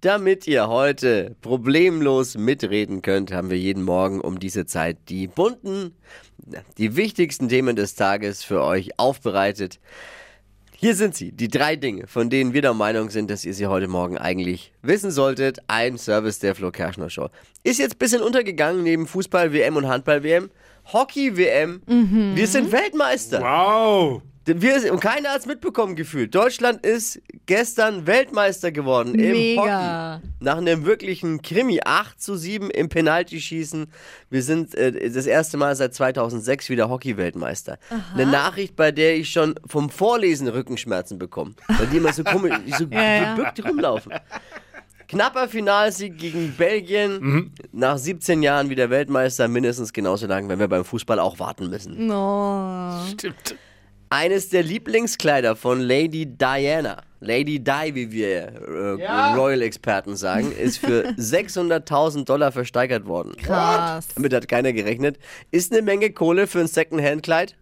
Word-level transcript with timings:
Damit 0.00 0.46
ihr 0.46 0.68
heute 0.68 1.36
problemlos 1.42 2.38
mitreden 2.38 3.02
könnt, 3.02 3.32
haben 3.32 3.50
wir 3.50 3.58
jeden 3.58 3.82
Morgen 3.82 4.22
um 4.22 4.38
diese 4.38 4.64
Zeit 4.64 4.96
die 5.10 5.26
bunten, 5.26 5.94
die 6.78 6.96
wichtigsten 6.96 7.50
Themen 7.50 7.76
des 7.76 7.96
Tages 7.96 8.42
für 8.42 8.62
euch 8.62 8.98
aufbereitet. 8.98 9.78
Hier 10.74 10.94
sind 10.94 11.14
sie, 11.14 11.32
die 11.32 11.48
drei 11.48 11.76
Dinge, 11.76 12.06
von 12.06 12.30
denen 12.30 12.54
wir 12.54 12.62
der 12.62 12.72
Meinung 12.72 13.10
sind, 13.10 13.30
dass 13.30 13.44
ihr 13.44 13.52
sie 13.52 13.66
heute 13.66 13.88
Morgen 13.88 14.16
eigentlich 14.16 14.72
wissen 14.80 15.10
solltet. 15.10 15.58
Ein 15.66 15.98
Service 15.98 16.38
der 16.38 16.54
Flo 16.54 16.70
Kerschner 16.70 17.10
Show. 17.10 17.28
Ist 17.62 17.78
jetzt 17.78 17.96
ein 17.96 17.98
bisschen 17.98 18.22
untergegangen 18.22 18.82
neben 18.82 19.06
Fußball-WM 19.06 19.76
und 19.76 19.86
Handball-WM. 19.86 20.48
Hockey-WM. 20.94 21.82
Wir 22.36 22.46
sind 22.46 22.72
Weltmeister. 22.72 23.42
Wow. 23.42 24.22
Wir, 24.46 24.92
und 24.92 25.00
keiner 25.00 25.28
hat 25.28 25.40
es 25.40 25.46
mitbekommen 25.46 25.94
gefühlt. 25.94 26.34
Deutschland 26.34 26.84
ist 26.84 27.20
gestern 27.50 28.06
Weltmeister 28.06 28.70
geworden 28.70 29.16
im 29.16 29.32
Mega. 29.32 30.20
Hockey. 30.22 30.28
Nach 30.38 30.56
einem 30.56 30.86
wirklichen 30.86 31.42
Krimi. 31.42 31.80
8 31.84 32.22
zu 32.22 32.36
7 32.36 32.70
im 32.70 32.88
Penaltyschießen. 32.88 33.88
Wir 34.30 34.42
sind 34.44 34.76
äh, 34.76 35.10
das 35.10 35.26
erste 35.26 35.56
Mal 35.56 35.74
seit 35.74 35.92
2006 35.92 36.68
wieder 36.68 36.88
Hockey-Weltmeister. 36.88 37.80
Eine 38.14 38.26
Nachricht, 38.30 38.76
bei 38.76 38.92
der 38.92 39.16
ich 39.16 39.32
schon 39.32 39.56
vom 39.66 39.90
Vorlesen 39.90 40.46
Rückenschmerzen 40.46 41.18
bekomme. 41.18 41.54
Weil 41.66 41.88
die 41.88 41.96
immer 41.96 42.12
so 42.12 42.22
komisch, 42.24 42.54
so 42.78 42.84
ja. 42.84 43.34
gebückt 43.34 43.64
rumlaufen. 43.64 44.12
Knapper 45.08 45.48
Finalsieg 45.48 46.18
gegen 46.18 46.54
Belgien. 46.56 47.52
Nach 47.72 47.98
17 47.98 48.44
Jahren 48.44 48.70
wieder 48.70 48.90
Weltmeister. 48.90 49.48
Mindestens 49.48 49.92
genauso 49.92 50.28
lang, 50.28 50.48
wenn 50.48 50.60
wir 50.60 50.68
beim 50.68 50.84
Fußball 50.84 51.18
auch 51.18 51.40
warten 51.40 51.68
müssen. 51.68 52.06
No. 52.06 52.92
Stimmt. 53.10 53.56
Eines 54.08 54.50
der 54.50 54.62
Lieblingskleider 54.62 55.56
von 55.56 55.80
Lady 55.80 56.26
Diana, 56.26 57.02
Lady 57.20 57.58
Di, 57.58 57.94
wie 57.94 58.10
wir 58.10 58.98
äh, 58.98 59.34
Royal-Experten 59.36 60.16
sagen, 60.16 60.52
ist 60.52 60.78
für 60.78 61.08
600.000 61.18 62.24
Dollar 62.24 62.50
versteigert 62.50 63.06
worden. 63.06 63.36
Krass. 63.36 64.08
Damit 64.14 64.32
hat 64.34 64.48
keiner 64.48 64.72
gerechnet. 64.72 65.18
Ist 65.50 65.72
eine 65.72 65.82
Menge 65.82 66.10
Kohle 66.10 66.46
für 66.46 66.60
ein 66.60 66.66
Second-Hand-Kleid. 66.66 67.56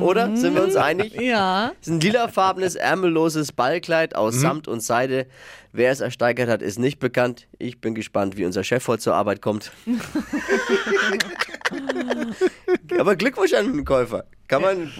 Oder? 0.00 0.34
Sind 0.38 0.54
wir 0.54 0.64
uns 0.64 0.74
einig? 0.76 1.14
Ja. 1.20 1.72
Es 1.80 1.88
ist 1.88 1.92
ein 1.92 2.00
lilafarbenes, 2.00 2.76
ärmelloses 2.76 3.52
Ballkleid 3.52 4.16
aus 4.16 4.36
Samt 4.40 4.68
und 4.68 4.82
Seide. 4.82 5.26
Wer 5.72 5.92
es 5.92 6.00
ersteigert 6.00 6.48
hat, 6.48 6.62
ist 6.62 6.78
nicht 6.78 6.98
bekannt. 6.98 7.46
Ich 7.58 7.78
bin 7.78 7.94
gespannt, 7.94 8.38
wie 8.38 8.46
unser 8.46 8.64
Chef 8.64 8.88
heute 8.88 9.02
zur 9.02 9.14
Arbeit 9.14 9.42
kommt. 9.42 9.70
Aber 12.98 13.16
Glückwunsch 13.16 13.54
an 13.54 13.72
den 13.72 13.84
Käufer. 13.84 14.24
Kann 14.48 14.62
man, 14.62 14.90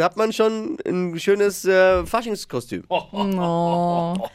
hat 0.00 0.16
man 0.16 0.32
schon 0.32 0.78
ein 0.86 1.18
schönes 1.18 1.64
äh, 1.64 2.04
Faschingskostüm. 2.06 2.84
No. 3.12 4.30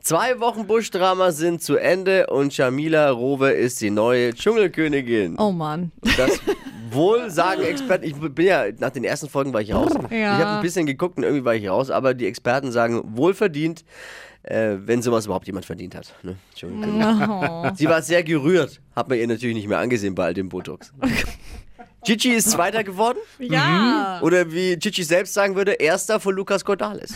Zwei 0.00 0.40
Wochen 0.40 0.66
Buschdrama 0.66 1.30
sind 1.30 1.62
zu 1.62 1.76
Ende 1.76 2.26
und 2.26 2.52
Shamila 2.52 3.10
Rowe 3.10 3.52
ist 3.52 3.80
die 3.80 3.90
neue 3.90 4.34
Dschungelkönigin. 4.34 5.36
Oh 5.38 5.52
Mann. 5.52 5.92
Das 6.16 6.40
wohl 6.90 7.30
sagen 7.30 7.62
Experten, 7.62 8.04
ich 8.04 8.14
bin 8.16 8.46
ja, 8.46 8.64
nach 8.78 8.90
den 8.90 9.04
ersten 9.04 9.28
Folgen 9.28 9.52
war 9.52 9.60
ich 9.60 9.72
raus. 9.72 9.92
Ja. 10.10 10.38
Ich 10.38 10.44
habe 10.44 10.56
ein 10.56 10.62
bisschen 10.62 10.86
geguckt 10.86 11.16
und 11.16 11.22
irgendwie 11.22 11.44
war 11.44 11.54
ich 11.54 11.68
raus, 11.68 11.90
aber 11.90 12.14
die 12.14 12.26
Experten 12.26 12.72
sagen, 12.72 13.02
wohlverdient, 13.16 13.84
äh, 14.42 14.76
wenn 14.78 15.02
sowas 15.02 15.26
überhaupt 15.26 15.46
jemand 15.46 15.66
verdient 15.66 15.94
hat. 15.94 16.14
Ne? 16.22 16.36
Dschungelkönigin. 16.54 17.02
Oh. 17.42 17.70
Sie 17.74 17.88
war 17.88 18.02
sehr 18.02 18.22
gerührt, 18.22 18.80
hat 18.94 19.08
man 19.08 19.18
ihr 19.18 19.26
natürlich 19.26 19.54
nicht 19.54 19.68
mehr 19.68 19.78
angesehen 19.78 20.14
bei 20.14 20.24
all 20.24 20.34
dem 20.34 20.48
Botox. 20.48 20.92
Gigi 22.04 22.30
ist 22.30 22.50
Zweiter 22.50 22.82
geworden? 22.82 23.18
Ja. 23.38 24.20
Oder 24.22 24.50
wie 24.50 24.76
Gigi 24.76 25.04
selbst 25.04 25.34
sagen 25.34 25.54
würde, 25.54 25.72
Erster 25.72 26.18
von 26.18 26.34
Lukas 26.34 26.64
Cordalis. 26.64 27.14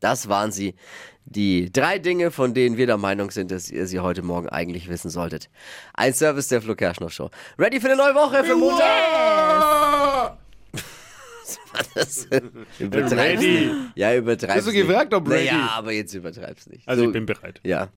Das 0.00 0.28
waren 0.28 0.50
sie. 0.52 0.74
Die 1.24 1.70
drei 1.72 1.98
Dinge, 1.98 2.30
von 2.30 2.52
denen 2.52 2.76
wir 2.76 2.86
der 2.86 2.98
Meinung 2.98 3.30
sind, 3.30 3.50
dass 3.52 3.70
ihr 3.70 3.86
sie 3.86 4.00
heute 4.00 4.22
Morgen 4.22 4.48
eigentlich 4.48 4.88
wissen 4.88 5.08
solltet. 5.08 5.48
Ein 5.94 6.12
Service 6.12 6.48
der 6.48 6.60
Flo 6.60 6.74
Kerschner 6.74 7.08
Show. 7.08 7.30
Ready 7.58 7.80
für 7.80 7.86
eine 7.86 7.96
neue 7.96 8.14
Woche 8.14 8.44
für 8.44 8.56
Montag? 8.56 8.88
Was? 11.94 12.26
Übertreib's 12.78 13.12
Ready. 13.42 13.66
nicht. 13.66 13.74
Ja, 13.96 14.14
übertreib's 14.14 14.54
Hast 14.54 14.68
du 14.68 14.72
gesagt, 14.72 15.12
ob 15.14 15.28
ready? 15.28 15.46
Naja, 15.46 15.70
aber 15.74 15.92
jetzt 15.92 16.14
übertreib's 16.14 16.66
nicht. 16.66 16.88
Also 16.88 17.02
So- 17.02 17.08
ich 17.08 17.12
bin 17.12 17.26
bereit. 17.26 17.60
Ja. 17.64 17.90